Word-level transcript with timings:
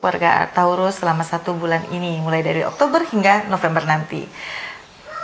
warga 0.00 0.48
Taurus 0.56 0.96
selama 0.98 1.20
satu 1.22 1.52
bulan 1.52 1.84
ini, 1.92 2.16
mulai 2.24 2.40
dari 2.40 2.64
Oktober 2.64 3.04
hingga 3.04 3.52
November 3.52 3.84
nanti. 3.84 4.24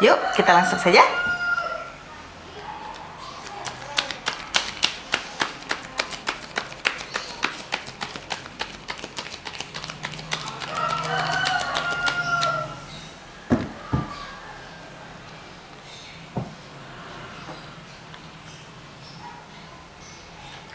Yuk, 0.04 0.18
kita 0.36 0.52
langsung 0.52 0.76
saja. 0.76 1.00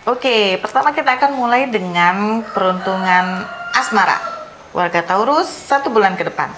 Oke, 0.09 0.57
pertama 0.59 0.91
kita 0.91 1.17
akan 1.17 1.37
mulai 1.37 1.69
dengan 1.69 2.41
peruntungan 2.53 3.45
asmara. 3.81 4.21
Warga 4.71 5.01
Taurus 5.01 5.49
satu 5.49 5.89
bulan 5.89 6.13
ke 6.13 6.29
depan. 6.29 6.53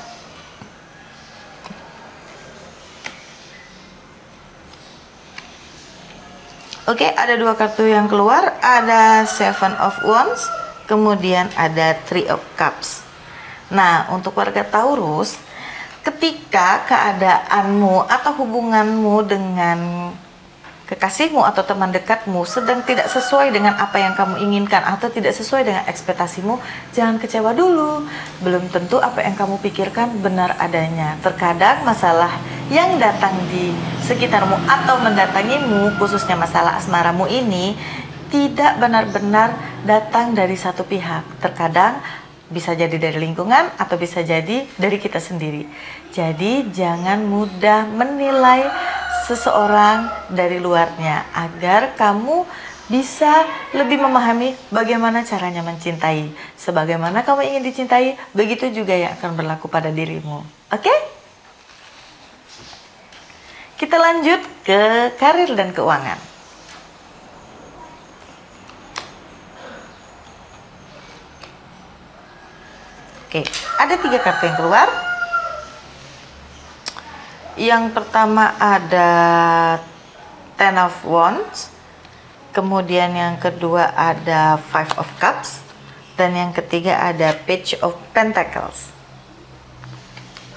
Oke, 6.83 7.07
ada 7.07 7.39
dua 7.39 7.55
kartu 7.55 7.87
yang 7.87 8.11
keluar. 8.11 8.59
Ada 8.59 9.23
Seven 9.23 9.71
of 9.79 9.95
Wands, 10.03 10.51
kemudian 10.83 11.47
ada 11.55 11.95
Three 12.03 12.27
of 12.27 12.43
Cups. 12.59 12.99
Nah, 13.71 14.11
untuk 14.11 14.35
warga 14.35 14.67
Taurus, 14.67 15.39
ketika 16.03 16.83
keadaanmu 16.83 18.03
atau 18.03 18.35
hubunganmu 18.35 19.15
dengan 19.23 20.11
kekasihmu 20.83 21.39
atau 21.39 21.63
teman 21.63 21.95
dekatmu 21.95 22.43
sedang 22.43 22.83
tidak 22.83 23.07
sesuai 23.07 23.55
dengan 23.55 23.79
apa 23.79 23.97
yang 24.03 24.13
kamu 24.19 24.43
inginkan 24.43 24.83
atau 24.83 25.07
tidak 25.07 25.31
sesuai 25.31 25.63
dengan 25.63 25.83
ekspektasimu, 25.87 26.59
jangan 26.91 27.17
kecewa 27.17 27.55
dulu. 27.55 28.03
Belum 28.43 28.67
tentu 28.67 28.99
apa 28.99 29.23
yang 29.23 29.33
kamu 29.39 29.63
pikirkan 29.63 30.19
benar 30.19 30.59
adanya. 30.59 31.15
Terkadang 31.23 31.87
masalah 31.87 32.35
yang 32.67 32.99
datang 32.99 33.33
di 33.47 33.71
sekitarmu 34.03 34.59
atau 34.67 34.99
mendatangimu, 34.99 35.95
khususnya 35.95 36.35
masalah 36.35 36.75
asmaramu 36.75 37.31
ini, 37.31 37.79
tidak 38.27 38.75
benar-benar 38.81 39.55
datang 39.87 40.35
dari 40.35 40.59
satu 40.59 40.83
pihak. 40.83 41.39
Terkadang 41.39 42.03
bisa 42.53 42.77
jadi 42.77 42.93
dari 42.99 43.17
lingkungan 43.17 43.73
atau 43.79 43.95
bisa 43.97 44.21
jadi 44.21 44.67
dari 44.77 44.97
kita 45.01 45.17
sendiri. 45.17 45.65
Jadi 46.13 46.69
jangan 46.69 47.25
mudah 47.25 47.89
menilai 47.89 48.69
seseorang 49.23 50.11
dari 50.31 50.59
luarnya 50.59 51.23
agar 51.31 51.95
kamu 51.95 52.43
bisa 52.91 53.47
lebih 53.71 53.95
memahami 54.03 54.53
bagaimana 54.67 55.23
caranya 55.23 55.63
mencintai. 55.63 56.35
Sebagaimana 56.59 57.23
kamu 57.23 57.47
ingin 57.47 57.63
dicintai, 57.63 58.19
begitu 58.35 58.67
juga 58.75 58.91
yang 58.91 59.15
akan 59.15 59.39
berlaku 59.39 59.71
pada 59.71 59.87
dirimu. 59.87 60.43
Oke? 60.67 60.91
Kita 63.79 63.95
lanjut 63.99 64.41
ke 64.67 65.11
karir 65.15 65.51
dan 65.55 65.71
keuangan. 65.71 66.19
Oke, 73.33 73.41
ada 73.81 73.97
tiga 73.97 74.21
kartu 74.21 74.45
yang 74.45 74.57
keluar. 74.61 75.12
Yang 77.53 77.93
pertama 77.93 78.57
ada 78.57 79.11
Ten 80.57 80.73
of 80.81 80.97
Wands, 81.05 81.69
kemudian 82.49 83.13
yang 83.13 83.37
kedua 83.37 83.93
ada 83.93 84.57
Five 84.57 84.97
of 84.97 85.09
Cups, 85.21 85.61
dan 86.17 86.33
yang 86.33 86.49
ketiga 86.49 86.97
ada 86.97 87.37
Page 87.45 87.77
of 87.85 87.93
Pentacles. 88.13 88.89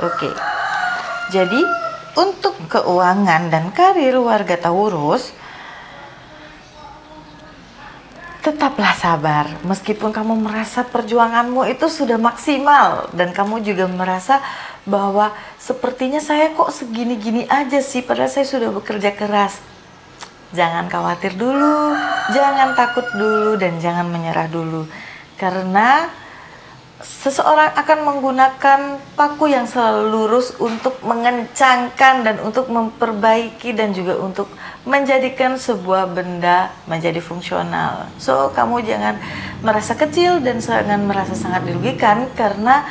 Oke, 0.01 0.29
jadi 1.33 1.61
untuk 2.17 2.57
keuangan 2.69 3.53
dan 3.53 3.73
karir 3.77 4.17
warga 4.17 4.57
Taurus, 4.57 5.37
tetaplah 8.47 8.95
sabar 8.95 9.51
meskipun 9.67 10.15
kamu 10.15 10.39
merasa 10.39 10.87
perjuanganmu 10.87 11.67
itu 11.67 11.91
sudah 11.91 12.15
maksimal 12.15 13.11
dan 13.11 13.34
kamu 13.34 13.59
juga 13.67 13.91
merasa 13.91 14.39
bahwa 14.87 15.34
sepertinya 15.59 16.23
saya 16.23 16.55
kok 16.55 16.71
segini-gini 16.71 17.43
aja 17.51 17.83
sih 17.83 18.07
padahal 18.07 18.31
saya 18.31 18.47
sudah 18.47 18.71
bekerja 18.71 19.11
keras. 19.19 19.59
Jangan 20.55 20.87
khawatir 20.87 21.34
dulu, 21.34 21.99
jangan 22.31 22.79
takut 22.79 23.03
dulu 23.19 23.59
dan 23.59 23.83
jangan 23.83 24.07
menyerah 24.07 24.47
dulu. 24.47 24.87
Karena 25.34 26.07
seseorang 26.97 27.77
akan 27.77 27.99
menggunakan 28.09 28.81
paku 29.21 29.53
yang 29.53 29.69
selalu 29.69 30.09
lurus 30.09 30.57
untuk 30.57 30.97
mengencangkan 31.05 32.25
dan 32.25 32.37
untuk 32.41 32.73
memperbaiki 32.73 33.77
dan 33.77 33.93
juga 33.93 34.17
untuk 34.17 34.49
menjadikan 34.89 35.61
sebuah 35.61 36.09
benda 36.09 36.73
menjadi 36.89 37.21
fungsional. 37.21 38.09
So, 38.17 38.49
kamu 38.57 38.81
jangan 38.89 39.21
merasa 39.61 39.93
kecil 39.93 40.41
dan 40.41 40.65
jangan 40.65 41.05
merasa 41.05 41.37
sangat 41.37 41.69
dirugikan 41.69 42.33
karena 42.33 42.89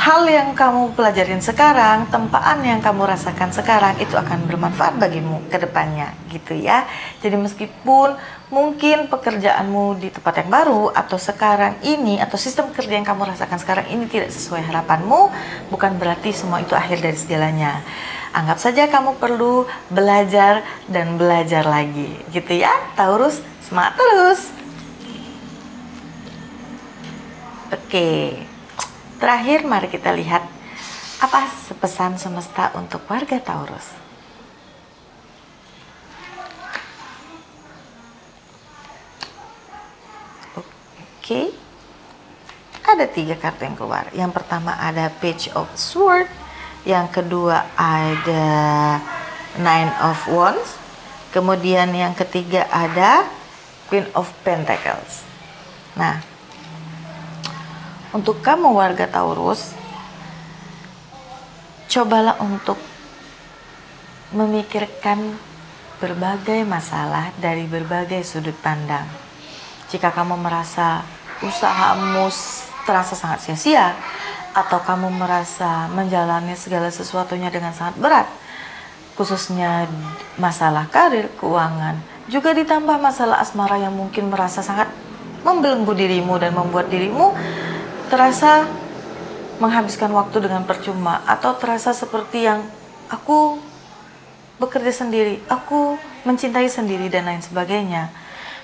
hal 0.00 0.24
yang 0.24 0.56
kamu 0.56 0.96
pelajarin 0.96 1.44
sekarang, 1.44 2.08
tempaan 2.08 2.64
yang 2.64 2.80
kamu 2.80 3.04
rasakan 3.04 3.52
sekarang 3.52 4.00
itu 4.00 4.16
akan 4.16 4.48
bermanfaat 4.48 4.96
bagimu 4.96 5.44
ke 5.52 5.60
depannya 5.60 6.16
gitu 6.32 6.56
ya. 6.56 6.88
Jadi 7.20 7.36
meskipun 7.36 8.16
mungkin 8.48 9.12
pekerjaanmu 9.12 10.00
di 10.00 10.08
tempat 10.08 10.40
yang 10.40 10.48
baru 10.48 10.88
atau 10.96 11.20
sekarang 11.20 11.76
ini 11.84 12.16
atau 12.16 12.40
sistem 12.40 12.72
kerja 12.72 12.96
yang 12.96 13.04
kamu 13.04 13.28
rasakan 13.28 13.60
sekarang 13.60 13.92
ini 13.92 14.08
tidak 14.08 14.32
sesuai 14.32 14.64
harapanmu, 14.72 15.28
bukan 15.68 15.92
berarti 16.00 16.32
semua 16.32 16.64
itu 16.64 16.72
akhir 16.72 17.04
dari 17.04 17.20
segalanya. 17.20 17.84
Anggap 18.32 18.56
saja 18.56 18.88
kamu 18.88 19.20
perlu 19.20 19.68
belajar 19.92 20.64
dan 20.88 21.20
belajar 21.20 21.68
lagi 21.68 22.16
gitu 22.32 22.56
ya. 22.56 22.72
Taurus, 22.96 23.44
semangat 23.60 24.00
terus. 24.00 24.48
Oke. 27.68 27.84
Okay. 27.84 28.49
Terakhir, 29.20 29.68
mari 29.68 29.92
kita 29.92 30.16
lihat 30.16 30.40
apa 31.20 31.44
pesan 31.76 32.16
semesta 32.16 32.72
untuk 32.72 33.04
warga 33.04 33.36
Taurus. 33.36 33.92
Oke, 40.56 41.52
ada 42.80 43.04
tiga 43.04 43.36
kartu 43.36 43.68
yang 43.68 43.76
keluar. 43.76 44.08
Yang 44.16 44.32
pertama 44.40 44.72
ada 44.80 45.12
Page 45.20 45.52
of 45.52 45.68
Sword, 45.76 46.24
yang 46.88 47.12
kedua 47.12 47.68
ada 47.76 48.48
Nine 49.60 49.92
of 50.00 50.16
Wands, 50.32 50.80
kemudian 51.36 51.92
yang 51.92 52.16
ketiga 52.16 52.64
ada 52.72 53.28
Queen 53.92 54.08
of 54.16 54.32
Pentacles. 54.48 55.28
Nah, 55.92 56.29
untuk 58.10 58.42
kamu 58.42 58.74
warga 58.74 59.06
Taurus, 59.06 59.74
cobalah 61.90 62.38
untuk 62.42 62.78
memikirkan 64.34 65.34
berbagai 65.98 66.62
masalah 66.66 67.30
dari 67.38 67.66
berbagai 67.66 68.22
sudut 68.26 68.56
pandang. 68.58 69.06
Jika 69.90 70.14
kamu 70.14 70.38
merasa 70.38 71.02
usahamu 71.42 72.30
terasa 72.86 73.14
sangat 73.14 73.46
sia-sia, 73.46 73.94
atau 74.50 74.82
kamu 74.82 75.14
merasa 75.14 75.86
menjalani 75.94 76.58
segala 76.58 76.90
sesuatunya 76.90 77.54
dengan 77.54 77.70
sangat 77.70 77.94
berat, 78.02 78.26
khususnya 79.14 79.86
masalah 80.34 80.90
karir, 80.90 81.30
keuangan, 81.38 82.02
juga 82.26 82.50
ditambah 82.54 82.98
masalah 82.98 83.38
asmara 83.38 83.78
yang 83.78 83.94
mungkin 83.94 84.30
merasa 84.30 84.62
sangat 84.62 84.90
membelenggu 85.46 85.94
dirimu 85.94 86.36
dan 86.36 86.52
membuat 86.52 86.90
dirimu 86.90 87.32
terasa 88.10 88.66
menghabiskan 89.62 90.10
waktu 90.10 90.42
dengan 90.42 90.66
percuma 90.66 91.22
atau 91.30 91.54
terasa 91.54 91.94
seperti 91.94 92.50
yang 92.50 92.66
aku 93.06 93.62
bekerja 94.58 94.92
sendiri, 94.92 95.38
aku 95.46 95.94
mencintai 96.26 96.66
sendiri 96.68 97.06
dan 97.06 97.30
lain 97.30 97.40
sebagainya. 97.40 98.10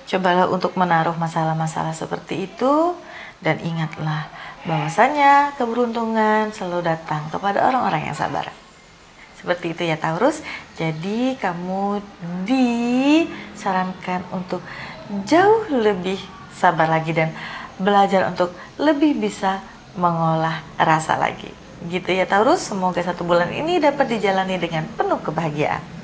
Cobalah 0.07 0.51
untuk 0.51 0.75
menaruh 0.75 1.15
masalah-masalah 1.15 1.95
seperti 1.95 2.51
itu 2.51 2.95
dan 3.41 3.59
ingatlah 3.63 4.27
bahwasanya 4.67 5.55
keberuntungan 5.55 6.51
selalu 6.51 6.91
datang 6.91 7.31
kepada 7.31 7.63
orang-orang 7.71 8.11
yang 8.11 8.17
sabar. 8.19 8.51
Seperti 9.39 9.79
itu 9.79 9.83
ya 9.87 9.95
Taurus. 9.95 10.43
Jadi 10.75 11.39
kamu 11.39 12.03
disarankan 12.47 14.27
untuk 14.35 14.59
jauh 15.23 15.71
lebih 15.71 16.19
sabar 16.57 16.91
lagi 16.91 17.13
dan 17.15 17.31
belajar 17.81 18.29
untuk 18.29 18.53
lebih 18.77 19.17
bisa 19.17 19.61
mengolah 19.97 20.61
rasa 20.77 21.17
lagi. 21.17 21.49
Gitu 21.87 22.13
ya 22.13 22.25
Taurus, 22.29 22.69
semoga 22.69 23.01
satu 23.01 23.25
bulan 23.25 23.53
ini 23.53 23.81
dapat 23.81 24.17
dijalani 24.17 24.57
dengan 24.61 24.85
penuh 24.97 25.21
kebahagiaan. 25.21 25.96